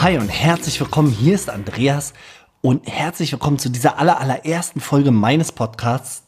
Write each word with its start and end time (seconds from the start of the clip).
Hi 0.00 0.16
und 0.16 0.28
herzlich 0.28 0.78
willkommen. 0.78 1.10
Hier 1.10 1.34
ist 1.34 1.50
Andreas 1.50 2.14
und 2.60 2.86
herzlich 2.88 3.32
willkommen 3.32 3.58
zu 3.58 3.68
dieser 3.68 3.98
aller, 3.98 4.20
allerersten 4.20 4.78
Folge 4.78 5.10
meines 5.10 5.50
Podcasts, 5.50 6.22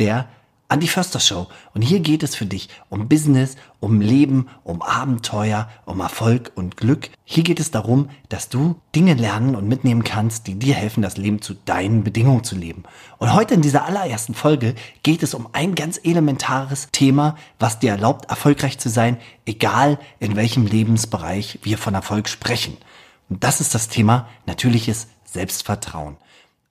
der 0.00 0.28
Andy 0.68 0.88
Förster 0.88 1.20
Show. 1.20 1.46
Und 1.72 1.82
hier 1.82 2.00
geht 2.00 2.24
es 2.24 2.34
für 2.34 2.46
dich 2.46 2.68
um 2.88 3.08
Business, 3.08 3.54
um 3.78 4.00
Leben, 4.00 4.48
um 4.64 4.82
Abenteuer, 4.82 5.68
um 5.84 6.00
Erfolg 6.00 6.50
und 6.56 6.76
Glück. 6.76 7.10
Hier 7.22 7.44
geht 7.44 7.60
es 7.60 7.70
darum, 7.70 8.10
dass 8.28 8.48
du 8.48 8.74
Dinge 8.92 9.14
lernen 9.14 9.54
und 9.54 9.68
mitnehmen 9.68 10.02
kannst, 10.02 10.48
die 10.48 10.56
dir 10.56 10.74
helfen, 10.74 11.00
das 11.00 11.16
Leben 11.16 11.40
zu 11.40 11.54
deinen 11.54 12.02
Bedingungen 12.02 12.42
zu 12.42 12.56
leben. 12.56 12.82
Und 13.18 13.32
heute 13.34 13.54
in 13.54 13.62
dieser 13.62 13.84
allerersten 13.84 14.34
Folge 14.34 14.74
geht 15.04 15.22
es 15.22 15.34
um 15.34 15.48
ein 15.52 15.76
ganz 15.76 16.00
elementares 16.02 16.88
Thema, 16.90 17.36
was 17.60 17.78
dir 17.78 17.92
erlaubt, 17.92 18.28
erfolgreich 18.30 18.80
zu 18.80 18.88
sein, 18.88 19.18
egal 19.46 20.00
in 20.18 20.34
welchem 20.34 20.66
Lebensbereich 20.66 21.60
wir 21.62 21.78
von 21.78 21.94
Erfolg 21.94 22.28
sprechen. 22.28 22.76
Und 23.28 23.44
das 23.44 23.60
ist 23.60 23.74
das 23.74 23.88
Thema 23.88 24.28
natürliches 24.46 25.08
Selbstvertrauen. 25.24 26.16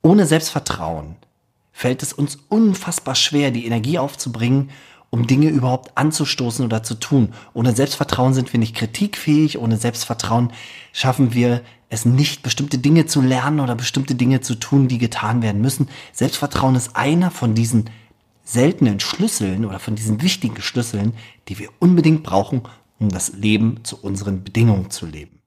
Ohne 0.02 0.26
Selbstvertrauen 0.26 1.16
fällt 1.72 2.04
es 2.04 2.14
uns 2.14 2.38
unfassbar 2.50 3.16
schwer, 3.16 3.52
die 3.52 3.66
Energie 3.66 3.98
aufzubringen, 3.98 4.70
um 5.10 5.28
Dinge 5.28 5.50
überhaupt 5.50 5.98
anzustoßen 5.98 6.66
oder 6.66 6.84
zu 6.84 6.96
tun. 6.96 7.34
Ohne 7.54 7.76
Selbstvertrauen 7.76 8.34
sind 8.34 8.54
wir 8.54 8.60
nicht 8.60 8.76
kritikfähig, 8.76 9.58
ohne 9.58 9.78
Selbstvertrauen 9.78 10.54
schaffen 10.94 11.34
wir 11.34 11.62
es 11.90 12.06
nicht, 12.06 12.42
bestimmte 12.42 12.78
Dinge 12.78 13.06
zu 13.06 13.22
lernen 13.22 13.60
oder 13.60 13.76
bestimmte 13.76 14.16
Dinge 14.16 14.40
zu 14.40 14.56
tun, 14.56 14.88
die 14.88 14.98
getan 14.98 15.42
werden 15.42 15.62
müssen. 15.62 15.90
Selbstvertrauen 16.14 16.76
ist 16.76 16.96
einer 16.96 17.30
von 17.30 17.54
diesen 17.54 17.90
seltenen 18.44 19.00
Schlüsseln 19.02 19.66
oder 19.66 19.80
von 19.80 19.96
diesen 19.96 20.22
wichtigen 20.22 20.62
Schlüsseln, 20.62 21.14
die 21.50 21.60
wir 21.60 21.70
unbedingt 21.80 22.24
brauchen, 22.24 22.64
um 22.98 23.10
das 23.10 23.34
Leben 23.34 23.84
zu 23.84 23.98
unseren 23.98 24.44
Bedingungen 24.44 24.90
zu 24.90 25.06
leben. 25.06 25.41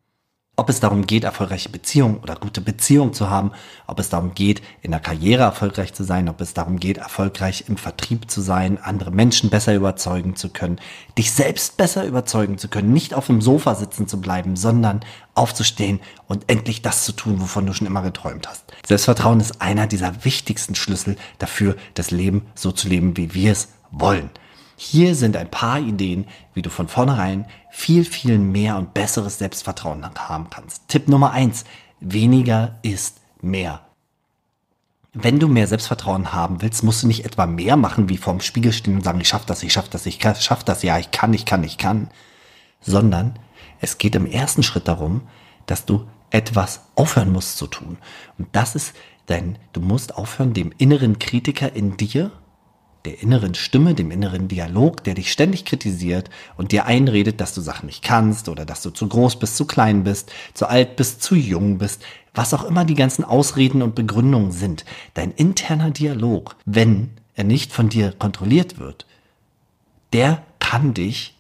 Ob 0.56 0.68
es 0.68 0.78
darum 0.78 1.04
geht, 1.04 1.24
erfolgreiche 1.24 1.68
Beziehungen 1.68 2.18
oder 2.18 2.36
gute 2.36 2.60
Beziehungen 2.60 3.12
zu 3.12 3.28
haben, 3.28 3.50
ob 3.88 3.98
es 3.98 4.08
darum 4.08 4.34
geht, 4.34 4.62
in 4.82 4.92
der 4.92 5.00
Karriere 5.00 5.42
erfolgreich 5.42 5.92
zu 5.94 6.04
sein, 6.04 6.28
ob 6.28 6.40
es 6.40 6.54
darum 6.54 6.78
geht, 6.78 6.98
erfolgreich 6.98 7.64
im 7.66 7.76
Vertrieb 7.76 8.30
zu 8.30 8.40
sein, 8.40 8.78
andere 8.80 9.10
Menschen 9.10 9.50
besser 9.50 9.74
überzeugen 9.74 10.36
zu 10.36 10.50
können, 10.50 10.78
dich 11.18 11.32
selbst 11.32 11.76
besser 11.76 12.04
überzeugen 12.04 12.56
zu 12.56 12.68
können, 12.68 12.92
nicht 12.92 13.14
auf 13.14 13.26
dem 13.26 13.40
Sofa 13.40 13.74
sitzen 13.74 14.06
zu 14.06 14.20
bleiben, 14.20 14.54
sondern 14.54 15.00
aufzustehen 15.34 15.98
und 16.28 16.44
endlich 16.46 16.82
das 16.82 17.04
zu 17.04 17.10
tun, 17.10 17.40
wovon 17.40 17.66
du 17.66 17.72
schon 17.72 17.88
immer 17.88 18.02
geträumt 18.02 18.48
hast. 18.48 18.64
Selbstvertrauen 18.86 19.40
ist 19.40 19.60
einer 19.60 19.88
dieser 19.88 20.24
wichtigsten 20.24 20.76
Schlüssel 20.76 21.16
dafür, 21.40 21.74
das 21.94 22.12
Leben 22.12 22.46
so 22.54 22.70
zu 22.70 22.88
leben, 22.88 23.16
wie 23.16 23.34
wir 23.34 23.50
es 23.50 23.70
wollen. 23.90 24.30
Hier 24.76 25.14
sind 25.14 25.36
ein 25.36 25.50
paar 25.50 25.78
Ideen, 25.78 26.26
wie 26.52 26.62
du 26.62 26.70
von 26.70 26.88
vornherein 26.88 27.46
viel, 27.70 28.04
viel 28.04 28.38
mehr 28.38 28.76
und 28.76 28.94
besseres 28.94 29.38
Selbstvertrauen 29.38 30.04
haben 30.04 30.50
kannst. 30.50 30.88
Tipp 30.88 31.08
Nummer 31.08 31.30
eins: 31.30 31.64
Weniger 32.00 32.78
ist 32.82 33.20
mehr. 33.40 33.80
Wenn 35.12 35.38
du 35.38 35.46
mehr 35.46 35.68
Selbstvertrauen 35.68 36.32
haben 36.32 36.60
willst, 36.60 36.82
musst 36.82 37.04
du 37.04 37.06
nicht 37.06 37.24
etwa 37.24 37.46
mehr 37.46 37.76
machen, 37.76 38.08
wie 38.08 38.16
vorm 38.16 38.40
Spiegel 38.40 38.72
stehen 38.72 38.96
und 38.96 39.04
sagen, 39.04 39.20
ich 39.20 39.28
schaff 39.28 39.46
das, 39.46 39.62
ich 39.62 39.72
schaff 39.72 39.88
das, 39.88 40.06
ich 40.06 40.18
schaff 40.20 40.64
das, 40.64 40.82
ja, 40.82 40.98
ich 40.98 41.12
kann, 41.12 41.32
ich 41.32 41.44
kann, 41.44 41.62
ich 41.62 41.78
kann, 41.78 42.10
sondern 42.80 43.38
es 43.80 43.98
geht 43.98 44.16
im 44.16 44.26
ersten 44.26 44.64
Schritt 44.64 44.88
darum, 44.88 45.22
dass 45.66 45.86
du 45.86 46.08
etwas 46.30 46.80
aufhören 46.96 47.32
musst 47.32 47.58
zu 47.58 47.68
tun. 47.68 47.96
Und 48.38 48.48
das 48.50 48.74
ist 48.74 48.92
dein, 49.26 49.56
du 49.72 49.80
musst 49.80 50.16
aufhören, 50.16 50.52
dem 50.52 50.72
inneren 50.78 51.20
Kritiker 51.20 51.72
in 51.74 51.96
dir 51.96 52.32
der 53.04 53.20
inneren 53.20 53.54
Stimme, 53.54 53.94
dem 53.94 54.10
inneren 54.10 54.48
Dialog, 54.48 55.04
der 55.04 55.14
dich 55.14 55.30
ständig 55.30 55.64
kritisiert 55.64 56.30
und 56.56 56.72
dir 56.72 56.86
einredet, 56.86 57.40
dass 57.40 57.54
du 57.54 57.60
Sachen 57.60 57.86
nicht 57.86 58.02
kannst 58.02 58.48
oder 58.48 58.64
dass 58.64 58.82
du 58.82 58.90
zu 58.90 59.08
groß 59.08 59.38
bist, 59.38 59.56
zu 59.56 59.66
klein 59.66 60.04
bist, 60.04 60.32
zu 60.54 60.66
alt 60.66 60.96
bist, 60.96 61.22
zu 61.22 61.34
jung 61.34 61.78
bist, 61.78 62.02
was 62.34 62.54
auch 62.54 62.64
immer 62.64 62.84
die 62.84 62.94
ganzen 62.94 63.24
Ausreden 63.24 63.82
und 63.82 63.94
Begründungen 63.94 64.52
sind. 64.52 64.84
Dein 65.12 65.32
interner 65.32 65.90
Dialog, 65.90 66.56
wenn 66.64 67.10
er 67.34 67.44
nicht 67.44 67.72
von 67.72 67.90
dir 67.90 68.12
kontrolliert 68.12 68.78
wird, 68.78 69.06
der 70.12 70.42
kann 70.58 70.94
dich 70.94 71.36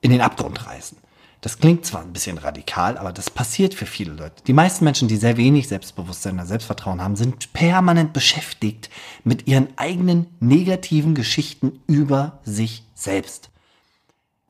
in 0.00 0.12
den 0.12 0.20
Abgrund 0.20 0.66
reißen. 0.66 0.98
Das 1.40 1.58
klingt 1.58 1.86
zwar 1.86 2.02
ein 2.02 2.12
bisschen 2.12 2.38
radikal, 2.38 2.98
aber 2.98 3.12
das 3.12 3.30
passiert 3.30 3.72
für 3.72 3.86
viele 3.86 4.12
Leute. 4.12 4.42
Die 4.46 4.52
meisten 4.52 4.84
Menschen, 4.84 5.06
die 5.06 5.16
sehr 5.16 5.36
wenig 5.36 5.68
Selbstbewusstsein 5.68 6.34
oder 6.34 6.46
Selbstvertrauen 6.46 7.00
haben, 7.00 7.14
sind 7.14 7.52
permanent 7.52 8.12
beschäftigt 8.12 8.90
mit 9.22 9.46
ihren 9.46 9.68
eigenen 9.76 10.26
negativen 10.40 11.14
Geschichten 11.14 11.80
über 11.86 12.40
sich 12.44 12.82
selbst. 12.94 13.50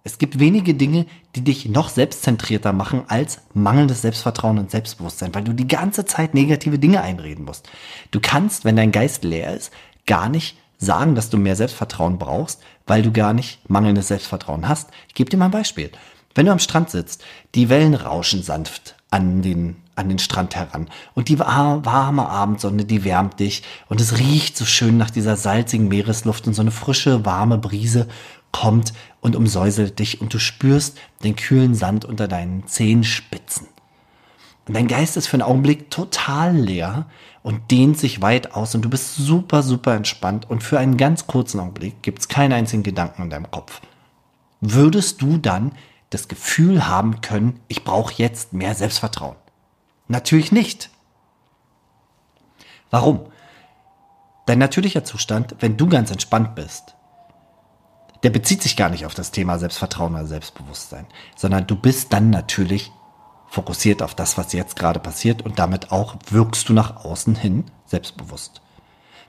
Es 0.03 0.17
gibt 0.17 0.39
wenige 0.39 0.73
Dinge, 0.73 1.05
die 1.35 1.43
dich 1.43 1.69
noch 1.69 1.91
selbstzentrierter 1.91 2.73
machen 2.73 3.03
als 3.09 3.43
mangelndes 3.53 4.01
Selbstvertrauen 4.01 4.59
und 4.59 4.71
Selbstbewusstsein, 4.71 5.35
weil 5.35 5.45
du 5.45 5.53
die 5.53 5.69
ganze 5.69 6.07
Zeit 6.07 6.33
negative 6.33 6.79
Dinge 6.79 7.03
einreden 7.03 7.45
musst. 7.45 7.69
Du 8.11 8.19
kannst, 8.19 8.65
wenn 8.65 8.77
dein 8.77 8.93
Geist 8.93 9.25
leer 9.25 9.55
ist, 9.55 9.71
gar 10.07 10.31
nicht 10.31 10.57
sagen, 10.79 11.15
dass 11.15 11.29
du 11.29 11.37
mehr 11.37 11.57
Selbstvertrauen 11.57 12.19
brauchst, 12.19 12.63
weil 12.87 13.03
du 13.03 13.13
gar 13.13 13.35
nicht 13.35 13.69
mangelndes 13.69 14.09
Selbstvertrauen 14.09 14.67
hast. 14.67 14.89
Ich 15.09 15.15
gebe 15.15 15.29
dir 15.29 15.37
mal 15.37 15.47
ein 15.47 15.51
Beispiel. 15.51 15.91
Wenn 16.35 16.47
du 16.47 16.53
am 16.53 16.59
Strand 16.59 16.91
sitzt, 16.91 17.25
die 17.55 17.69
Wellen 17.69 17.95
rauschen 17.95 18.43
sanft 18.43 18.97
an 19.11 19.43
den, 19.43 19.77
an 19.95 20.09
den 20.09 20.19
Strand 20.19 20.55
heran. 20.55 20.89
Und 21.15 21.29
die 21.29 21.39
warme 21.39 22.29
Abendsonne, 22.29 22.85
die 22.85 23.05
wärmt 23.05 23.41
dich. 23.41 23.63
Und 23.89 24.01
es 24.01 24.19
riecht 24.19 24.57
so 24.57 24.65
schön 24.65 24.97
nach 24.97 25.11
dieser 25.11 25.37
salzigen 25.37 25.89
Meeresluft 25.89 26.47
und 26.47 26.55
so 26.55 26.63
eine 26.63 26.71
frische, 26.71 27.25
warme 27.25 27.59
Brise 27.59 28.07
kommt 28.53 28.93
und 29.21 29.35
umsäuselt 29.35 29.99
dich. 29.99 30.21
Und 30.21 30.35
du 30.35 30.39
spürst 30.39 30.99
den 31.25 31.37
kühlen 31.37 31.75
Sand 31.75 32.05
unter 32.05 32.29
deinen 32.29 32.67
Zehenspitzen. 32.67 33.67
Und 34.67 34.75
dein 34.75 34.89
Geist 34.89 35.17
ist 35.17 35.27
für 35.27 35.35
einen 35.35 35.43
Augenblick 35.43 35.91
total 35.91 36.55
leer 36.55 37.07
und 37.43 37.71
dehnt 37.71 37.99
sich 37.99 38.21
weit 38.21 38.55
aus. 38.55 38.75
Und 38.75 38.83
du 38.83 38.91
bist 38.91 39.17
super, 39.17 39.63
super 39.63 39.95
entspannt. 39.95 40.51
Und 40.51 40.63
für 40.63 40.79
einen 40.79 40.99
ganz 40.99 41.27
kurzen 41.27 41.61
Augenblick 41.61 42.03
gibt 42.03 42.19
es 42.19 42.29
keinen 42.29 42.53
einzigen 42.53 42.83
Gedanken 42.83 43.23
in 43.23 43.31
deinem 43.31 43.51
Kopf. 43.51 43.81
Würdest 44.61 45.23
du 45.23 45.39
dann 45.39 45.73
das 46.11 46.29
Gefühl 46.29 46.87
haben 46.87 47.21
können, 47.21 47.61
ich 47.69 47.85
brauche 47.85 48.15
jetzt 48.15 48.53
mehr 48.53 48.75
Selbstvertrauen. 48.75 49.37
Natürlich 50.09 50.53
nicht. 50.53 50.91
Warum? 52.91 53.31
Dein 54.47 54.59
natürlicher 54.59 55.05
Zustand, 55.05 55.57
wenn 55.61 55.77
du 55.77 55.89
ganz 55.89 56.11
entspannt 56.11 56.55
bist, 56.55 56.95
der 58.23 58.31
bezieht 58.31 58.63
sich 58.63 58.77
gar 58.77 58.89
nicht 58.89 59.05
auf 59.05 59.15
das 59.15 59.31
Thema 59.31 59.59
Selbstvertrauen 59.59 60.15
oder 60.15 60.27
Selbstbewusstsein, 60.27 61.07
sondern 61.37 61.67
du 61.67 61.77
bist 61.77 62.13
dann 62.13 62.31
natürlich 62.31 62.91
fokussiert 63.49 64.03
auf 64.03 64.15
das, 64.15 64.37
was 64.39 64.53
jetzt 64.53 64.77
gerade 64.77 65.01
passiert 65.01 65.43
und 65.43 65.59
damit 65.59 65.93
auch 65.93 66.17
wirkst 66.31 66.69
du 66.69 66.73
nach 66.73 67.05
außen 67.05 67.35
hin 67.35 67.65
selbstbewusst. 67.87 68.61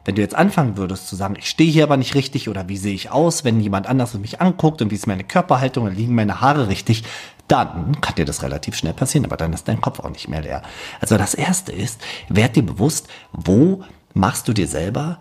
Wenn 0.06 0.16
du 0.16 0.22
jetzt 0.22 0.36
anfangen 0.36 0.78
würdest 0.78 1.08
zu 1.08 1.16
sagen, 1.16 1.36
ich 1.38 1.50
stehe 1.50 1.72
hier 1.72 1.84
aber 1.84 1.98
nicht 1.98 2.16
richtig 2.16 2.50
oder 2.50 2.70
wie 2.70 2.78
sehe 2.78 2.94
ich 2.94 3.12
aus, 3.12 3.44
wenn 3.44 3.60
jemand 3.60 3.88
anders 3.88 4.14
mich 4.16 4.42
anguckt 4.42 4.82
und 4.82 4.92
wie 4.92 4.96
ist 4.96 5.08
meine 5.08 5.24
Körperhaltung 5.24 5.86
und 5.86 5.96
liegen 5.96 6.16
meine 6.16 6.42
Haare 6.42 6.68
richtig, 6.68 7.04
dann 7.48 8.00
kann 8.02 8.16
dir 8.16 8.26
das 8.26 8.44
relativ 8.44 8.76
schnell 8.76 8.94
passieren, 8.94 9.26
aber 9.26 9.38
dann 9.38 9.54
ist 9.54 9.68
dein 9.68 9.82
Kopf 9.82 10.00
auch 10.00 10.10
nicht 10.10 10.30
mehr 10.30 10.42
leer. 10.42 10.62
Also 11.02 11.18
das 11.18 11.34
erste 11.34 11.72
ist, 11.72 12.02
werd 12.30 12.56
dir 12.56 12.64
bewusst, 12.64 13.08
wo 13.32 13.84
machst 14.14 14.48
du 14.48 14.54
dir 14.54 14.68
selber 14.68 15.20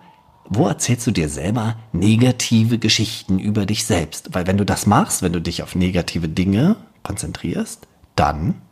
wo 0.51 0.67
erzählst 0.67 1.07
du 1.07 1.11
dir 1.11 1.29
selber 1.29 1.77
negative 1.93 2.79
Geschichten 2.79 3.39
über 3.39 3.67
dich 3.67 3.85
selbst? 3.85 4.35
Weil 4.35 4.47
wenn 4.47 4.57
du 4.57 4.65
das 4.65 4.87
machst, 4.87 5.23
wenn 5.23 5.33
du 5.33 5.41
dich 5.41 5.63
auf 5.63 5.75
negative 5.75 6.29
Dinge 6.29 6.77
konzentrierst, 7.03 7.87
dann 8.17 8.63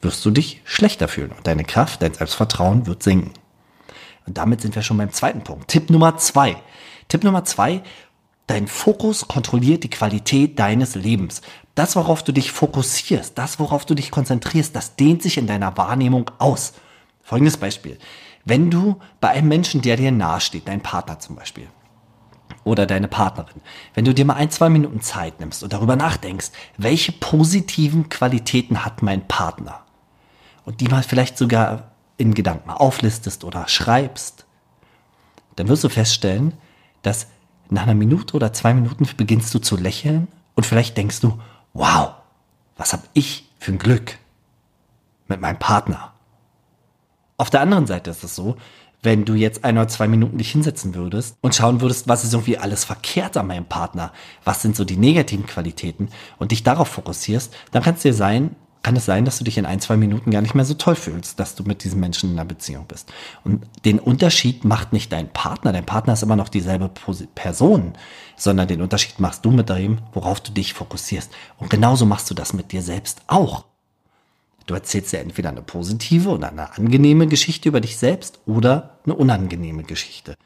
wirst 0.00 0.24
du 0.24 0.30
dich 0.30 0.60
schlechter 0.64 1.06
fühlen 1.08 1.30
und 1.30 1.46
deine 1.46 1.64
Kraft, 1.64 2.02
dein 2.02 2.14
Selbstvertrauen 2.14 2.86
wird 2.86 3.02
sinken. 3.02 3.32
Und 4.26 4.38
damit 4.38 4.60
sind 4.60 4.74
wir 4.74 4.82
schon 4.82 4.96
beim 4.96 5.12
zweiten 5.12 5.42
Punkt. 5.42 5.68
Tipp 5.68 5.90
Nummer 5.90 6.16
zwei. 6.16 6.56
Tipp 7.08 7.24
Nummer 7.24 7.44
zwei, 7.44 7.82
dein 8.46 8.66
Fokus 8.66 9.28
kontrolliert 9.28 9.84
die 9.84 9.90
Qualität 9.90 10.58
deines 10.58 10.94
Lebens. 10.94 11.42
Das, 11.74 11.96
worauf 11.96 12.22
du 12.22 12.32
dich 12.32 12.52
fokussierst, 12.52 13.36
das, 13.36 13.58
worauf 13.58 13.84
du 13.84 13.94
dich 13.94 14.10
konzentrierst, 14.10 14.74
das 14.74 14.96
dehnt 14.96 15.22
sich 15.22 15.38
in 15.38 15.46
deiner 15.46 15.76
Wahrnehmung 15.76 16.30
aus. 16.38 16.74
Folgendes 17.22 17.56
Beispiel. 17.56 17.98
Wenn 18.44 18.70
du 18.70 18.96
bei 19.20 19.30
einem 19.30 19.48
Menschen, 19.48 19.82
der 19.82 19.96
dir 19.96 20.12
nahesteht, 20.12 20.68
dein 20.68 20.82
Partner 20.82 21.18
zum 21.18 21.36
Beispiel, 21.36 21.66
oder 22.62 22.86
deine 22.86 23.08
Partnerin, 23.08 23.60
wenn 23.94 24.04
du 24.04 24.14
dir 24.14 24.24
mal 24.24 24.34
ein, 24.34 24.50
zwei 24.50 24.68
Minuten 24.68 25.00
Zeit 25.00 25.40
nimmst 25.40 25.62
und 25.62 25.72
darüber 25.72 25.96
nachdenkst, 25.96 26.50
welche 26.76 27.12
positiven 27.12 28.08
Qualitäten 28.08 28.84
hat 28.84 29.02
mein 29.02 29.26
Partner? 29.26 29.80
Und 30.64 30.80
die 30.80 30.88
mal 30.88 31.02
vielleicht 31.02 31.36
sogar 31.36 31.93
in 32.16 32.34
Gedanken 32.34 32.70
auflistest 32.70 33.44
oder 33.44 33.68
schreibst, 33.68 34.46
dann 35.56 35.68
wirst 35.68 35.84
du 35.84 35.88
feststellen, 35.88 36.54
dass 37.02 37.28
nach 37.70 37.82
einer 37.82 37.94
Minute 37.94 38.34
oder 38.36 38.52
zwei 38.52 38.74
Minuten 38.74 39.08
beginnst 39.16 39.54
du 39.54 39.58
zu 39.58 39.76
lächeln 39.76 40.28
und 40.54 40.64
vielleicht 40.64 40.96
denkst 40.96 41.20
du, 41.20 41.40
wow, 41.72 42.14
was 42.76 42.92
habe 42.92 43.04
ich 43.14 43.48
für 43.58 43.72
ein 43.72 43.78
Glück 43.78 44.18
mit 45.28 45.40
meinem 45.40 45.58
Partner. 45.58 46.12
Auf 47.36 47.50
der 47.50 47.60
anderen 47.60 47.86
Seite 47.86 48.10
ist 48.10 48.22
es 48.22 48.36
so, 48.36 48.56
wenn 49.02 49.24
du 49.24 49.34
jetzt 49.34 49.64
ein 49.64 49.76
oder 49.76 49.88
zwei 49.88 50.08
Minuten 50.08 50.38
dich 50.38 50.50
hinsetzen 50.50 50.94
würdest 50.94 51.36
und 51.42 51.54
schauen 51.54 51.80
würdest, 51.80 52.08
was 52.08 52.24
ist 52.24 52.32
irgendwie 52.32 52.56
alles 52.56 52.84
verkehrt 52.84 53.36
an 53.36 53.46
meinem 53.46 53.66
Partner, 53.66 54.12
was 54.44 54.62
sind 54.62 54.76
so 54.76 54.84
die 54.84 54.96
negativen 54.96 55.46
Qualitäten 55.46 56.08
und 56.38 56.52
dich 56.52 56.62
darauf 56.62 56.88
fokussierst, 56.88 57.54
dann 57.70 57.82
kann 57.82 57.94
es 57.94 58.02
dir 58.02 58.14
sein, 58.14 58.56
kann 58.84 58.96
es 58.96 59.06
sein, 59.06 59.24
dass 59.24 59.38
du 59.38 59.44
dich 59.44 59.56
in 59.56 59.64
ein, 59.64 59.80
zwei 59.80 59.96
Minuten 59.96 60.30
gar 60.30 60.42
nicht 60.42 60.54
mehr 60.54 60.66
so 60.66 60.74
toll 60.74 60.94
fühlst, 60.94 61.40
dass 61.40 61.54
du 61.54 61.64
mit 61.64 61.84
diesem 61.84 62.00
Menschen 62.00 62.30
in 62.30 62.38
einer 62.38 62.44
Beziehung 62.44 62.84
bist. 62.86 63.10
Und 63.42 63.64
den 63.86 63.98
Unterschied 63.98 64.64
macht 64.64 64.92
nicht 64.92 65.10
dein 65.10 65.32
Partner. 65.32 65.72
Dein 65.72 65.86
Partner 65.86 66.12
ist 66.12 66.22
immer 66.22 66.36
noch 66.36 66.50
dieselbe 66.50 66.90
Person, 67.34 67.94
sondern 68.36 68.68
den 68.68 68.82
Unterschied 68.82 69.18
machst 69.20 69.44
du 69.44 69.50
mit 69.50 69.70
dem, 69.70 69.98
worauf 70.12 70.40
du 70.42 70.52
dich 70.52 70.74
fokussierst. 70.74 71.32
Und 71.58 71.70
genauso 71.70 72.04
machst 72.04 72.30
du 72.30 72.34
das 72.34 72.52
mit 72.52 72.72
dir 72.72 72.82
selbst 72.82 73.22
auch. 73.26 73.64
Du 74.66 74.74
erzählst 74.74 75.14
ja 75.14 75.20
entweder 75.20 75.48
eine 75.48 75.62
positive 75.62 76.28
oder 76.28 76.50
eine 76.50 76.76
angenehme 76.76 77.26
Geschichte 77.26 77.70
über 77.70 77.80
dich 77.80 77.96
selbst 77.96 78.40
oder 78.44 78.98
eine 79.06 79.14
unangenehme 79.14 79.84
Geschichte. 79.84 80.36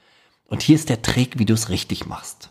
Und 0.46 0.62
hier 0.62 0.76
ist 0.76 0.88
der 0.88 1.02
Trick, 1.02 1.40
wie 1.40 1.44
du 1.44 1.54
es 1.54 1.70
richtig 1.70 2.06
machst. 2.06 2.50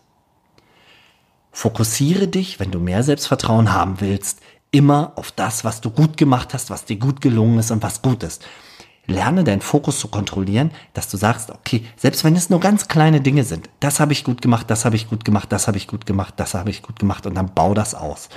Fokussiere 1.51 2.27
dich, 2.27 2.59
wenn 2.59 2.71
du 2.71 2.79
mehr 2.79 3.03
Selbstvertrauen 3.03 3.73
haben 3.73 3.99
willst, 3.99 4.41
immer 4.71 5.13
auf 5.15 5.31
das, 5.31 5.63
was 5.63 5.81
du 5.81 5.89
gut 5.89 6.17
gemacht 6.17 6.53
hast, 6.53 6.69
was 6.69 6.85
dir 6.85 6.97
gut 6.97 7.21
gelungen 7.21 7.59
ist 7.59 7.71
und 7.71 7.83
was 7.83 8.01
gut 8.01 8.23
ist. 8.23 8.45
Lerne 9.05 9.45
deinen 9.45 9.61
Fokus 9.61 9.99
zu 9.99 10.09
kontrollieren, 10.09 10.71
dass 10.93 11.09
du 11.09 11.15
sagst, 11.15 11.51
okay, 11.51 11.85
selbst 11.95 12.25
wenn 12.25 12.35
es 12.35 12.49
nur 12.49 12.59
ganz 12.59 12.89
kleine 12.89 13.21
Dinge 13.21 13.45
sind, 13.45 13.69
das 13.79 14.01
habe 14.01 14.11
ich 14.11 14.25
gut 14.25 14.41
gemacht, 14.41 14.69
das 14.69 14.83
habe 14.83 14.97
ich 14.97 15.07
gut 15.09 15.23
gemacht, 15.23 15.49
das 15.51 15.67
habe 15.67 15.77
ich 15.77 15.87
gut 15.87 16.05
gemacht, 16.05 16.33
das 16.37 16.53
habe 16.53 16.69
ich 16.69 16.81
gut 16.81 16.99
gemacht 16.99 17.25
und 17.25 17.35
dann 17.35 17.53
bau 17.53 17.73
das 17.73 17.95
aus. 17.95 18.27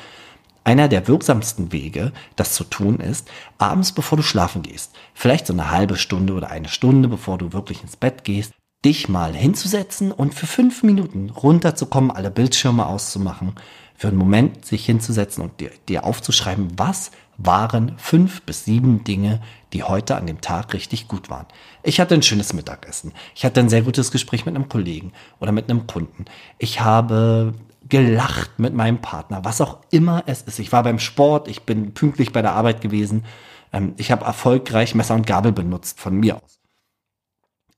Einer 0.62 0.86
der 0.86 1.08
wirksamsten 1.08 1.72
Wege, 1.72 2.12
das 2.36 2.54
zu 2.54 2.64
tun, 2.64 3.00
ist, 3.00 3.28
abends 3.58 3.92
bevor 3.92 4.16
du 4.16 4.22
schlafen 4.22 4.62
gehst, 4.62 4.92
vielleicht 5.14 5.48
so 5.48 5.52
eine 5.52 5.70
halbe 5.70 5.96
Stunde 5.96 6.34
oder 6.34 6.50
eine 6.50 6.68
Stunde, 6.68 7.08
bevor 7.08 7.38
du 7.38 7.52
wirklich 7.52 7.82
ins 7.82 7.96
Bett 7.96 8.22
gehst, 8.22 8.52
dich 8.84 9.08
mal 9.08 9.34
hinzusetzen 9.34 10.12
und 10.12 10.34
für 10.34 10.46
fünf 10.46 10.82
Minuten 10.82 11.30
runterzukommen, 11.30 12.10
alle 12.10 12.30
Bildschirme 12.30 12.86
auszumachen, 12.86 13.54
für 14.00 14.08
einen 14.08 14.16
Moment 14.16 14.64
sich 14.64 14.86
hinzusetzen 14.86 15.44
und 15.44 15.60
dir, 15.60 15.70
dir 15.86 16.04
aufzuschreiben, 16.04 16.68
was 16.78 17.10
waren 17.36 17.98
fünf 17.98 18.40
bis 18.40 18.64
sieben 18.64 19.04
Dinge, 19.04 19.42
die 19.74 19.82
heute 19.82 20.16
an 20.16 20.26
dem 20.26 20.40
Tag 20.40 20.72
richtig 20.72 21.06
gut 21.06 21.28
waren. 21.28 21.44
Ich 21.82 22.00
hatte 22.00 22.14
ein 22.14 22.22
schönes 22.22 22.54
Mittagessen. 22.54 23.12
Ich 23.34 23.44
hatte 23.44 23.60
ein 23.60 23.68
sehr 23.68 23.82
gutes 23.82 24.10
Gespräch 24.10 24.46
mit 24.46 24.56
einem 24.56 24.70
Kollegen 24.70 25.12
oder 25.38 25.52
mit 25.52 25.68
einem 25.68 25.86
Kunden. 25.86 26.24
Ich 26.56 26.80
habe 26.80 27.52
gelacht 27.86 28.58
mit 28.58 28.72
meinem 28.72 29.02
Partner, 29.02 29.44
was 29.44 29.60
auch 29.60 29.80
immer 29.90 30.22
es 30.24 30.40
ist. 30.40 30.60
Ich 30.60 30.72
war 30.72 30.82
beim 30.82 30.98
Sport, 30.98 31.46
ich 31.46 31.64
bin 31.64 31.92
pünktlich 31.92 32.32
bei 32.32 32.40
der 32.40 32.52
Arbeit 32.52 32.80
gewesen. 32.80 33.26
Ähm, 33.70 33.92
ich 33.98 34.10
habe 34.10 34.24
erfolgreich 34.24 34.94
Messer 34.94 35.14
und 35.14 35.26
Gabel 35.26 35.52
benutzt 35.52 36.00
von 36.00 36.16
mir 36.16 36.36
aus. 36.36 36.58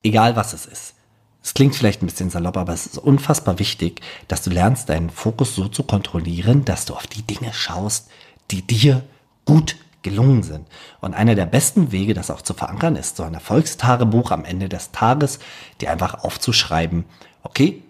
Egal 0.04 0.36
was 0.36 0.52
es 0.52 0.66
ist. 0.66 0.94
Es 1.42 1.54
klingt 1.54 1.74
vielleicht 1.74 2.02
ein 2.02 2.06
bisschen 2.06 2.30
salopp, 2.30 2.56
aber 2.56 2.72
es 2.72 2.86
ist 2.86 2.98
unfassbar 2.98 3.58
wichtig, 3.58 4.00
dass 4.28 4.42
du 4.42 4.50
lernst, 4.50 4.88
deinen 4.88 5.10
Fokus 5.10 5.54
so 5.56 5.68
zu 5.68 5.82
kontrollieren, 5.82 6.64
dass 6.64 6.84
du 6.84 6.94
auf 6.94 7.06
die 7.06 7.22
Dinge 7.22 7.52
schaust, 7.52 8.08
die 8.50 8.62
dir 8.62 9.02
gut 9.44 9.76
gelungen 10.02 10.42
sind. 10.42 10.66
Und 11.00 11.14
einer 11.14 11.34
der 11.34 11.46
besten 11.46 11.90
Wege, 11.90 12.14
das 12.14 12.30
auch 12.30 12.42
zu 12.42 12.54
verankern, 12.54 12.96
ist 12.96 13.16
so 13.16 13.22
ein 13.22 13.34
Erfolgstagebuch 13.34 14.30
am 14.30 14.44
Ende 14.44 14.68
des 14.68 14.92
Tages, 14.92 15.40
dir 15.80 15.90
einfach 15.90 16.22
aufzuschreiben, 16.22 17.04
okay, 17.42 17.82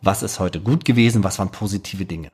was 0.00 0.22
ist 0.22 0.38
heute 0.38 0.60
gut 0.60 0.84
gewesen, 0.84 1.24
was 1.24 1.38
waren 1.38 1.50
positive 1.50 2.06
Dinge. 2.06 2.30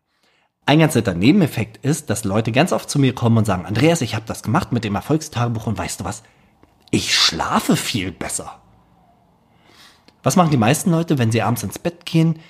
Ein 0.67 0.79
ganz 0.79 0.95
netter 0.95 1.15
Nebeneffekt 1.15 1.85
ist, 1.85 2.11
dass 2.11 2.25
Leute 2.25 2.53
ganz 2.53 2.73
oft 2.73 2.89
zu 2.89 2.99
mir 2.99 3.15
kommen 3.15 3.39
und 3.39 3.45
sagen, 3.45 3.67
Andreas, 3.67 4.01
ich 4.01 4.15
habe 4.15 4.25
das 4.27 4.43
gemacht 4.43 4.73
mit 4.73 4.85
dem 4.85 4.95
Erfolgstagebuch 4.95 5.67
und 5.67 5.79
weißt 5.79 6.01
du 6.01 6.05
was, 6.05 6.23
ich 6.91 7.15
schlafe 7.15 7.77
viel 7.77 8.13
besser. 8.13 8.61
Was 10.25 10.37
machen 10.37 10.51
die 10.51 10.57
meisten 10.57 10.91
Leute, 10.91 11.19
wenn 11.19 11.31
sie 11.31 11.43
abends 11.43 11.63
ins 11.63 11.79
Bett 11.79 12.05
gehen? 12.05 12.41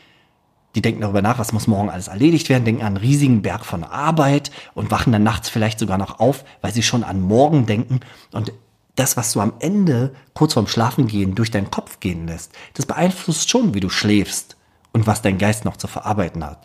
Die 0.74 0.82
denken 0.82 1.02
darüber 1.02 1.22
nach, 1.22 1.38
was 1.38 1.52
muss 1.52 1.66
morgen 1.66 1.90
alles 1.90 2.08
erledigt 2.08 2.48
werden, 2.48 2.64
denken 2.64 2.82
an 2.82 2.88
einen 2.88 2.96
riesigen 2.96 3.42
Berg 3.42 3.64
von 3.64 3.84
Arbeit 3.84 4.50
und 4.74 4.90
wachen 4.90 5.12
dann 5.12 5.22
nachts 5.22 5.48
vielleicht 5.48 5.78
sogar 5.78 5.98
noch 5.98 6.18
auf, 6.18 6.44
weil 6.62 6.72
sie 6.72 6.82
schon 6.82 7.04
an 7.04 7.20
morgen 7.20 7.66
denken. 7.66 8.00
Und 8.32 8.52
das, 8.96 9.16
was 9.16 9.32
du 9.32 9.40
am 9.40 9.54
Ende 9.58 10.14
kurz 10.34 10.54
vorm 10.54 10.68
Schlafengehen 10.68 11.34
durch 11.34 11.50
deinen 11.50 11.70
Kopf 11.70 12.00
gehen 12.00 12.26
lässt, 12.26 12.52
das 12.74 12.86
beeinflusst 12.86 13.50
schon, 13.50 13.74
wie 13.74 13.80
du 13.80 13.88
schläfst 13.88 14.56
und 14.92 15.06
was 15.06 15.22
dein 15.22 15.38
Geist 15.38 15.64
noch 15.64 15.76
zu 15.76 15.88
verarbeiten 15.88 16.44
hat. 16.44 16.64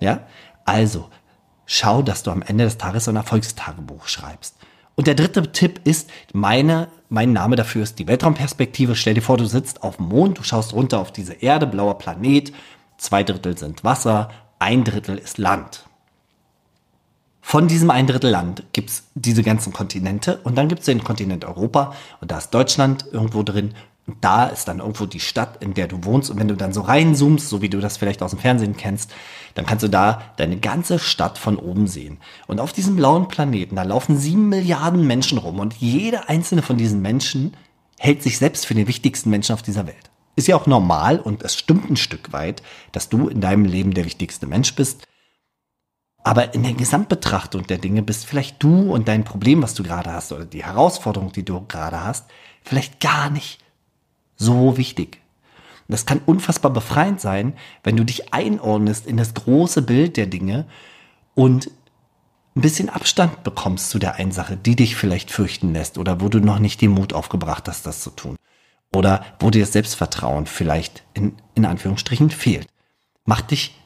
Ja? 0.00 0.26
Also, 0.64 1.08
schau, 1.66 2.02
dass 2.02 2.22
du 2.22 2.30
am 2.30 2.42
Ende 2.42 2.64
des 2.64 2.78
Tages 2.78 3.08
ein 3.08 3.16
Erfolgstagebuch 3.16 4.08
schreibst. 4.08 4.56
Und 4.98 5.06
der 5.06 5.14
dritte 5.14 5.52
Tipp 5.52 5.80
ist, 5.84 6.10
meine, 6.32 6.88
mein 7.08 7.32
Name 7.32 7.54
dafür 7.54 7.84
ist 7.84 8.00
die 8.00 8.08
Weltraumperspektive. 8.08 8.96
Stell 8.96 9.14
dir 9.14 9.22
vor, 9.22 9.36
du 9.36 9.46
sitzt 9.46 9.84
auf 9.84 9.98
dem 9.98 10.06
Mond, 10.06 10.38
du 10.38 10.42
schaust 10.42 10.72
runter 10.72 10.98
auf 10.98 11.12
diese 11.12 11.34
Erde, 11.34 11.68
blauer 11.68 11.98
Planet, 11.98 12.52
zwei 12.96 13.22
Drittel 13.22 13.56
sind 13.56 13.84
Wasser, 13.84 14.28
ein 14.58 14.82
Drittel 14.82 15.16
ist 15.16 15.38
Land. 15.38 15.84
Von 17.40 17.68
diesem 17.68 17.92
ein 17.92 18.08
Drittel 18.08 18.32
Land 18.32 18.64
gibt's 18.72 19.04
diese 19.14 19.44
ganzen 19.44 19.72
Kontinente 19.72 20.40
und 20.42 20.58
dann 20.58 20.66
gibt's 20.66 20.86
den 20.86 21.04
Kontinent 21.04 21.44
Europa 21.44 21.94
und 22.20 22.32
da 22.32 22.38
ist 22.38 22.50
Deutschland 22.50 23.04
irgendwo 23.12 23.44
drin 23.44 23.74
da 24.20 24.46
ist 24.46 24.68
dann 24.68 24.78
irgendwo 24.78 25.06
die 25.06 25.20
Stadt, 25.20 25.62
in 25.62 25.74
der 25.74 25.86
du 25.86 26.04
wohnst. 26.04 26.30
Und 26.30 26.38
wenn 26.38 26.48
du 26.48 26.56
dann 26.56 26.72
so 26.72 26.80
reinzoomst, 26.80 27.48
so 27.48 27.60
wie 27.62 27.68
du 27.68 27.80
das 27.80 27.96
vielleicht 27.96 28.22
aus 28.22 28.30
dem 28.30 28.38
Fernsehen 28.38 28.76
kennst, 28.76 29.12
dann 29.54 29.66
kannst 29.66 29.82
du 29.82 29.88
da 29.88 30.22
deine 30.36 30.58
ganze 30.58 30.98
Stadt 30.98 31.38
von 31.38 31.56
oben 31.56 31.86
sehen. 31.86 32.18
Und 32.46 32.60
auf 32.60 32.72
diesem 32.72 32.96
blauen 32.96 33.28
Planeten, 33.28 33.76
da 33.76 33.82
laufen 33.82 34.18
sieben 34.18 34.48
Milliarden 34.48 35.06
Menschen 35.06 35.38
rum. 35.38 35.58
Und 35.58 35.74
jeder 35.74 36.28
einzelne 36.28 36.62
von 36.62 36.78
diesen 36.78 37.02
Menschen 37.02 37.56
hält 37.98 38.22
sich 38.22 38.38
selbst 38.38 38.66
für 38.66 38.74
den 38.74 38.88
wichtigsten 38.88 39.30
Menschen 39.30 39.52
auf 39.52 39.62
dieser 39.62 39.86
Welt. 39.86 40.10
Ist 40.36 40.48
ja 40.48 40.56
auch 40.56 40.66
normal 40.66 41.18
und 41.18 41.42
es 41.42 41.56
stimmt 41.56 41.90
ein 41.90 41.96
Stück 41.96 42.32
weit, 42.32 42.62
dass 42.92 43.08
du 43.08 43.28
in 43.28 43.40
deinem 43.40 43.64
Leben 43.64 43.92
der 43.92 44.04
wichtigste 44.04 44.46
Mensch 44.46 44.74
bist. 44.74 45.02
Aber 46.22 46.54
in 46.54 46.62
der 46.62 46.74
Gesamtbetrachtung 46.74 47.66
der 47.66 47.78
Dinge 47.78 48.02
bist 48.02 48.26
vielleicht 48.26 48.62
du 48.62 48.92
und 48.92 49.08
dein 49.08 49.24
Problem, 49.24 49.62
was 49.62 49.74
du 49.74 49.82
gerade 49.82 50.12
hast, 50.12 50.32
oder 50.32 50.44
die 50.44 50.64
Herausforderung, 50.64 51.32
die 51.32 51.44
du 51.44 51.64
gerade 51.66 52.04
hast, 52.04 52.26
vielleicht 52.62 53.00
gar 53.00 53.30
nicht 53.30 53.58
so 54.38 54.76
wichtig. 54.76 55.20
das 55.88 56.06
kann 56.06 56.20
unfassbar 56.24 56.72
befreiend 56.72 57.20
sein, 57.20 57.54
wenn 57.82 57.96
du 57.96 58.04
dich 58.04 58.32
einordnest 58.32 59.06
in 59.06 59.16
das 59.16 59.34
große 59.34 59.82
Bild 59.82 60.16
der 60.16 60.26
Dinge 60.26 60.66
und 61.34 61.70
ein 62.56 62.60
bisschen 62.60 62.88
Abstand 62.88 63.42
bekommst 63.44 63.90
zu 63.90 63.98
der 63.98 64.16
einen 64.16 64.32
Sache, 64.32 64.56
die 64.56 64.76
dich 64.76 64.96
vielleicht 64.96 65.30
fürchten 65.30 65.72
lässt 65.72 65.96
oder 65.96 66.20
wo 66.20 66.28
du 66.28 66.40
noch 66.40 66.58
nicht 66.58 66.80
den 66.80 66.90
Mut 66.90 67.12
aufgebracht 67.12 67.68
hast, 67.68 67.86
das 67.86 68.02
zu 68.02 68.10
tun. 68.10 68.36
Oder 68.94 69.24
wo 69.38 69.50
dir 69.50 69.60
das 69.60 69.72
Selbstvertrauen 69.72 70.46
vielleicht 70.46 71.04
in, 71.14 71.34
in 71.54 71.64
Anführungsstrichen 71.64 72.30
fehlt. 72.30 72.66
Mach 73.24 73.42
dich 73.42 73.78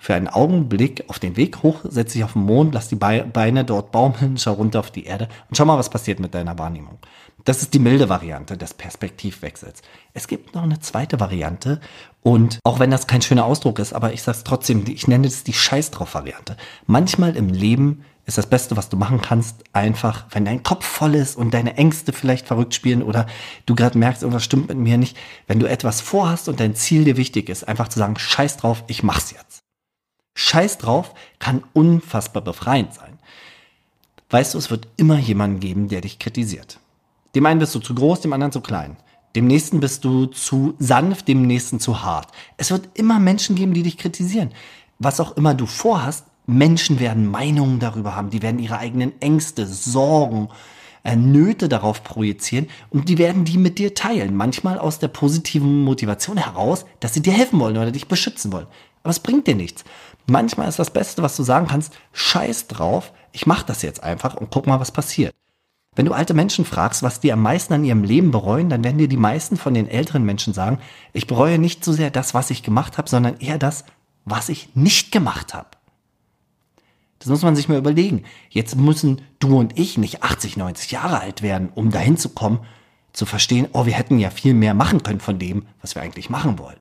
für 0.00 0.14
einen 0.14 0.28
Augenblick 0.28 1.04
auf 1.08 1.18
den 1.18 1.36
Weg 1.36 1.62
hoch, 1.62 1.80
setz 1.84 2.14
dich 2.14 2.24
auf 2.24 2.32
den 2.32 2.42
Mond, 2.42 2.72
lass 2.72 2.88
die 2.88 2.96
Beine 2.96 3.64
dort 3.66 3.92
baumeln, 3.92 4.38
schau 4.38 4.54
runter 4.54 4.80
auf 4.80 4.90
die 4.90 5.04
Erde 5.04 5.28
und 5.48 5.56
schau 5.56 5.66
mal, 5.66 5.78
was 5.78 5.90
passiert 5.90 6.20
mit 6.20 6.34
deiner 6.34 6.58
Wahrnehmung. 6.58 6.98
Das 7.44 7.60
ist 7.60 7.74
die 7.74 7.78
milde 7.78 8.08
Variante 8.08 8.56
des 8.56 8.72
Perspektivwechsels. 8.72 9.82
Es 10.14 10.26
gibt 10.26 10.54
noch 10.54 10.62
eine 10.62 10.80
zweite 10.80 11.20
Variante 11.20 11.80
und 12.22 12.60
auch 12.64 12.80
wenn 12.80 12.90
das 12.90 13.06
kein 13.06 13.20
schöner 13.20 13.44
Ausdruck 13.44 13.78
ist, 13.78 13.92
aber 13.92 14.14
ich 14.14 14.22
sag's 14.22 14.42
trotzdem, 14.42 14.84
ich 14.88 15.06
nenne 15.06 15.26
es 15.26 15.44
die 15.44 15.52
Scheiß 15.52 15.90
drauf 15.90 16.14
Variante. 16.14 16.56
Manchmal 16.86 17.36
im 17.36 17.50
Leben 17.50 18.02
ist 18.24 18.38
das 18.38 18.46
Beste, 18.46 18.78
was 18.78 18.88
du 18.88 18.96
machen 18.96 19.20
kannst, 19.20 19.64
einfach, 19.74 20.24
wenn 20.30 20.46
dein 20.46 20.62
Kopf 20.62 20.86
voll 20.86 21.14
ist 21.14 21.36
und 21.36 21.52
deine 21.52 21.76
Ängste 21.76 22.14
vielleicht 22.14 22.46
verrückt 22.46 22.74
spielen 22.74 23.02
oder 23.02 23.26
du 23.66 23.74
gerade 23.74 23.98
merkst, 23.98 24.22
irgendwas 24.22 24.44
stimmt 24.44 24.68
mit 24.68 24.78
mir 24.78 24.96
nicht, 24.96 25.16
wenn 25.46 25.60
du 25.60 25.66
etwas 25.66 26.00
vorhast 26.00 26.48
und 26.48 26.58
dein 26.58 26.74
Ziel 26.74 27.04
dir 27.04 27.18
wichtig 27.18 27.50
ist, 27.50 27.68
einfach 27.68 27.88
zu 27.88 27.98
sagen, 27.98 28.16
scheiß 28.18 28.56
drauf, 28.56 28.82
ich 28.86 29.02
mach's 29.02 29.32
jetzt. 29.32 29.60
Scheiß 30.40 30.78
drauf 30.78 31.12
kann 31.38 31.62
unfassbar 31.74 32.42
befreiend 32.42 32.94
sein. 32.94 33.18
Weißt 34.30 34.54
du, 34.54 34.58
es 34.58 34.70
wird 34.70 34.88
immer 34.96 35.18
jemanden 35.18 35.60
geben, 35.60 35.88
der 35.88 36.00
dich 36.00 36.18
kritisiert. 36.18 36.80
Dem 37.34 37.44
einen 37.44 37.60
bist 37.60 37.74
du 37.74 37.78
zu 37.78 37.94
groß, 37.94 38.22
dem 38.22 38.32
anderen 38.32 38.52
zu 38.52 38.62
klein. 38.62 38.96
Dem 39.36 39.46
nächsten 39.46 39.80
bist 39.80 40.04
du 40.04 40.26
zu 40.26 40.74
sanft, 40.78 41.28
dem 41.28 41.42
nächsten 41.42 41.78
zu 41.78 42.02
hart. 42.02 42.28
Es 42.56 42.70
wird 42.70 42.88
immer 42.94 43.18
Menschen 43.18 43.54
geben, 43.54 43.74
die 43.74 43.82
dich 43.82 43.98
kritisieren. 43.98 44.50
Was 44.98 45.20
auch 45.20 45.36
immer 45.36 45.54
du 45.54 45.66
vorhast, 45.66 46.24
Menschen 46.46 47.00
werden 47.00 47.26
Meinungen 47.26 47.78
darüber 47.78 48.16
haben, 48.16 48.30
die 48.30 48.42
werden 48.42 48.58
ihre 48.58 48.78
eigenen 48.78 49.12
Ängste, 49.20 49.66
Sorgen, 49.66 50.48
äh, 51.04 51.16
Nöte 51.16 51.68
darauf 51.68 52.02
projizieren 52.02 52.66
und 52.88 53.08
die 53.08 53.18
werden 53.18 53.44
die 53.44 53.58
mit 53.58 53.78
dir 53.78 53.94
teilen. 53.94 54.34
Manchmal 54.34 54.78
aus 54.78 54.98
der 54.98 55.08
positiven 55.08 55.84
Motivation 55.84 56.38
heraus, 56.38 56.86
dass 56.98 57.14
sie 57.14 57.22
dir 57.22 57.32
helfen 57.32 57.60
wollen 57.60 57.76
oder 57.76 57.92
dich 57.92 58.08
beschützen 58.08 58.52
wollen. 58.52 58.66
Aber 59.02 59.10
es 59.10 59.20
bringt 59.20 59.46
dir 59.46 59.54
nichts. 59.54 59.84
Manchmal 60.26 60.68
ist 60.68 60.78
das 60.78 60.92
Beste, 60.92 61.22
was 61.22 61.36
du 61.36 61.42
sagen 61.42 61.66
kannst, 61.68 61.92
scheiß 62.12 62.68
drauf, 62.68 63.12
ich 63.32 63.46
mach 63.46 63.62
das 63.62 63.82
jetzt 63.82 64.02
einfach 64.02 64.34
und 64.34 64.50
guck 64.50 64.66
mal, 64.66 64.80
was 64.80 64.92
passiert. 64.92 65.34
Wenn 65.96 66.06
du 66.06 66.12
alte 66.12 66.34
Menschen 66.34 66.64
fragst, 66.64 67.02
was 67.02 67.20
die 67.20 67.32
am 67.32 67.42
meisten 67.42 67.74
an 67.74 67.84
ihrem 67.84 68.04
Leben 68.04 68.30
bereuen, 68.30 68.68
dann 68.68 68.84
werden 68.84 68.98
dir 68.98 69.08
die 69.08 69.16
meisten 69.16 69.56
von 69.56 69.74
den 69.74 69.88
älteren 69.88 70.24
Menschen 70.24 70.54
sagen, 70.54 70.78
ich 71.12 71.26
bereue 71.26 71.58
nicht 71.58 71.84
so 71.84 71.92
sehr 71.92 72.10
das, 72.10 72.32
was 72.32 72.50
ich 72.50 72.62
gemacht 72.62 72.96
habe, 72.96 73.08
sondern 73.08 73.38
eher 73.38 73.58
das, 73.58 73.84
was 74.24 74.48
ich 74.48 74.74
nicht 74.74 75.10
gemacht 75.10 75.52
habe. 75.52 75.68
Das 77.18 77.28
muss 77.28 77.42
man 77.42 77.56
sich 77.56 77.68
mal 77.68 77.78
überlegen. 77.78 78.24
Jetzt 78.48 78.76
müssen 78.76 79.20
du 79.40 79.58
und 79.58 79.78
ich 79.78 79.98
nicht 79.98 80.22
80, 80.22 80.56
90 80.56 80.90
Jahre 80.90 81.20
alt 81.20 81.42
werden, 81.42 81.70
um 81.74 81.90
dahin 81.90 82.16
zu 82.16 82.30
kommen, 82.30 82.60
zu 83.12 83.26
verstehen, 83.26 83.68
oh, 83.72 83.84
wir 83.84 83.92
hätten 83.92 84.18
ja 84.18 84.30
viel 84.30 84.54
mehr 84.54 84.74
machen 84.74 85.02
können 85.02 85.20
von 85.20 85.38
dem, 85.38 85.66
was 85.82 85.94
wir 85.94 86.02
eigentlich 86.02 86.30
machen 86.30 86.58
wollen. 86.58 86.78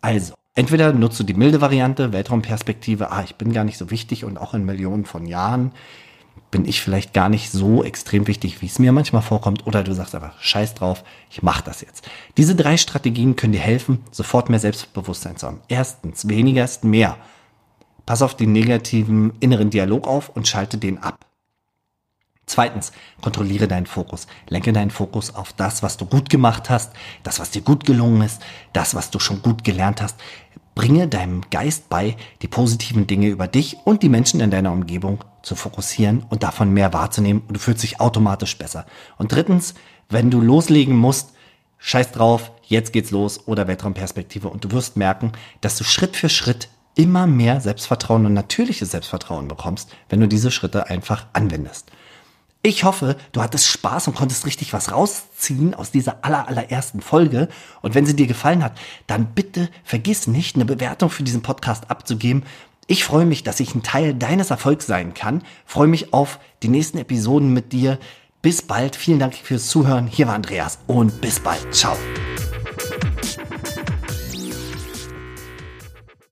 Also, 0.00 0.34
entweder 0.56 0.92
nutzt 0.92 1.20
du 1.20 1.24
die 1.24 1.34
milde 1.34 1.60
Variante, 1.60 2.12
Weltraumperspektive, 2.12 3.12
ah, 3.12 3.22
ich 3.22 3.36
bin 3.36 3.52
gar 3.52 3.64
nicht 3.64 3.78
so 3.78 3.90
wichtig 3.90 4.24
und 4.24 4.38
auch 4.38 4.54
in 4.54 4.64
Millionen 4.64 5.04
von 5.04 5.26
Jahren 5.26 5.70
bin 6.50 6.64
ich 6.64 6.80
vielleicht 6.80 7.12
gar 7.12 7.28
nicht 7.28 7.50
so 7.50 7.84
extrem 7.84 8.26
wichtig, 8.26 8.62
wie 8.62 8.66
es 8.66 8.78
mir 8.78 8.92
manchmal 8.92 9.22
vorkommt. 9.22 9.66
Oder 9.66 9.82
du 9.82 9.92
sagst 9.94 10.14
einfach, 10.14 10.40
scheiß 10.40 10.74
drauf, 10.74 11.04
ich 11.30 11.42
mache 11.42 11.64
das 11.64 11.80
jetzt. 11.80 12.08
Diese 12.36 12.54
drei 12.54 12.76
Strategien 12.76 13.36
können 13.36 13.52
dir 13.52 13.60
helfen, 13.60 14.02
sofort 14.10 14.48
mehr 14.48 14.58
Selbstbewusstsein 14.58 15.36
zu 15.36 15.46
haben. 15.46 15.60
Erstens, 15.68 16.28
weniger 16.28 16.64
ist 16.64 16.84
mehr. 16.84 17.16
Pass 18.06 18.22
auf 18.22 18.36
den 18.36 18.52
negativen 18.52 19.32
inneren 19.40 19.70
Dialog 19.70 20.06
auf 20.06 20.28
und 20.28 20.46
schalte 20.46 20.78
den 20.78 21.02
ab. 21.02 21.26
Zweitens, 22.48 22.92
kontrolliere 23.20 23.66
deinen 23.66 23.86
Fokus. 23.86 24.28
Lenke 24.48 24.72
deinen 24.72 24.92
Fokus 24.92 25.34
auf 25.34 25.52
das, 25.52 25.82
was 25.82 25.96
du 25.96 26.06
gut 26.06 26.30
gemacht 26.30 26.70
hast, 26.70 26.92
das, 27.24 27.40
was 27.40 27.50
dir 27.50 27.62
gut 27.62 27.84
gelungen 27.84 28.22
ist, 28.22 28.40
das, 28.72 28.94
was 28.94 29.10
du 29.10 29.18
schon 29.18 29.42
gut 29.42 29.64
gelernt 29.64 30.00
hast. 30.00 30.16
Bringe 30.76 31.08
deinem 31.08 31.40
Geist 31.50 31.88
bei, 31.88 32.16
die 32.42 32.48
positiven 32.48 33.06
Dinge 33.06 33.28
über 33.28 33.48
dich 33.48 33.78
und 33.84 34.02
die 34.02 34.10
Menschen 34.10 34.40
in 34.40 34.50
deiner 34.50 34.72
Umgebung 34.72 35.24
zu 35.42 35.56
fokussieren 35.56 36.24
und 36.28 36.42
davon 36.42 36.70
mehr 36.70 36.92
wahrzunehmen 36.92 37.42
und 37.48 37.54
du 37.54 37.58
fühlst 37.58 37.82
dich 37.82 37.98
automatisch 37.98 38.58
besser. 38.58 38.84
Und 39.16 39.32
drittens, 39.32 39.74
wenn 40.10 40.30
du 40.30 40.38
loslegen 40.38 40.94
musst, 40.94 41.32
scheiß 41.78 42.12
drauf, 42.12 42.52
jetzt 42.62 42.92
geht's 42.92 43.10
los 43.10 43.48
oder 43.48 43.66
Weltraumperspektive 43.66 44.48
und 44.48 44.64
du 44.64 44.70
wirst 44.72 44.98
merken, 44.98 45.32
dass 45.62 45.78
du 45.78 45.84
Schritt 45.84 46.14
für 46.14 46.28
Schritt 46.28 46.68
immer 46.94 47.26
mehr 47.26 47.62
Selbstvertrauen 47.62 48.26
und 48.26 48.34
natürliches 48.34 48.90
Selbstvertrauen 48.90 49.48
bekommst, 49.48 49.90
wenn 50.10 50.20
du 50.20 50.28
diese 50.28 50.50
Schritte 50.50 50.90
einfach 50.90 51.26
anwendest. 51.32 51.90
Ich 52.62 52.82
hoffe, 52.82 53.16
du 53.30 53.42
hattest 53.42 53.68
Spaß 53.68 54.08
und 54.08 54.16
konntest 54.16 54.44
richtig 54.44 54.72
was 54.72 54.90
rausziehen 54.90 55.74
aus 55.74 55.92
dieser 55.92 56.24
aller, 56.24 56.48
allerersten 56.48 57.00
Folge. 57.00 57.48
Und 57.80 57.94
wenn 57.94 58.06
sie 58.06 58.16
dir 58.16 58.26
gefallen 58.26 58.64
hat, 58.64 58.76
dann 59.06 59.26
bitte 59.34 59.68
vergiss 59.84 60.26
nicht, 60.26 60.56
eine 60.56 60.64
Bewertung 60.64 61.10
für 61.10 61.22
diesen 61.22 61.42
Podcast 61.42 61.90
abzugeben. 61.90 62.42
Ich 62.88 63.04
freue 63.04 63.26
mich, 63.26 63.42
dass 63.42 63.60
ich 63.60 63.74
ein 63.74 63.82
Teil 63.82 64.14
deines 64.14 64.50
Erfolgs 64.50 64.86
sein 64.86 65.14
kann. 65.14 65.42
Freue 65.64 65.88
mich 65.88 66.12
auf 66.12 66.38
die 66.62 66.68
nächsten 66.68 66.98
Episoden 66.98 67.52
mit 67.52 67.72
dir. 67.72 67.98
Bis 68.42 68.62
bald. 68.62 68.94
Vielen 68.96 69.18
Dank 69.18 69.34
fürs 69.34 69.68
Zuhören. 69.68 70.06
Hier 70.06 70.28
war 70.28 70.34
Andreas 70.34 70.78
und 70.86 71.20
bis 71.20 71.40
bald. 71.40 71.74
Ciao. 71.74 71.96